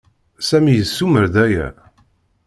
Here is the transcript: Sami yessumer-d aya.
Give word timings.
Sami 0.47 0.71
yessumer-d 0.73 1.35
aya. 1.45 1.67